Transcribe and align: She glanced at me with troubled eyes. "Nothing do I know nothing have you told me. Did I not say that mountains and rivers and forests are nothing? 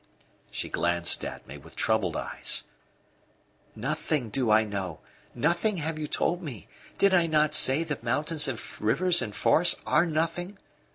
She 0.49 0.67
glanced 0.67 1.23
at 1.23 1.45
me 1.45 1.59
with 1.59 1.75
troubled 1.75 2.17
eyes. 2.17 2.63
"Nothing 3.75 4.31
do 4.31 4.49
I 4.49 4.63
know 4.63 4.99
nothing 5.35 5.77
have 5.77 5.99
you 5.99 6.07
told 6.07 6.41
me. 6.41 6.67
Did 6.97 7.13
I 7.13 7.27
not 7.27 7.53
say 7.53 7.83
that 7.83 8.01
mountains 8.01 8.47
and 8.47 8.59
rivers 8.81 9.21
and 9.21 9.35
forests 9.35 9.79
are 9.85 10.07
nothing? 10.07 10.57